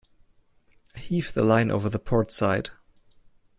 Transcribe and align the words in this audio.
Heave 0.95 1.31
the 1.31 1.43
line 1.43 1.69
over 1.69 1.87
the 1.87 1.99
port 1.99 2.31
side. 2.31 2.71